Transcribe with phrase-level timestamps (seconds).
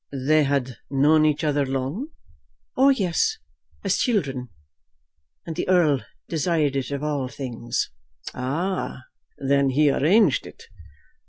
[0.11, 2.07] "They had known each other long?"
[2.75, 3.37] "Oh, yes,
[3.83, 4.49] as children.
[5.45, 7.91] And the Earl desired it of all things."
[8.33, 9.03] "Ah;
[9.37, 10.63] then he arranged it."